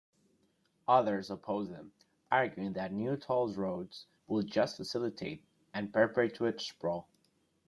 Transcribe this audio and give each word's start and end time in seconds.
Others 0.87 1.29
oppose 1.29 1.69
them, 1.69 1.91
arguing 2.31 2.73
that 2.73 2.91
new 2.91 3.15
toll 3.15 3.53
roads 3.53 4.07
will 4.25 4.41
just 4.41 4.75
facilitate 4.77 5.43
and 5.75 5.93
perpetuate 5.93 6.59
sprawl. 6.59 7.07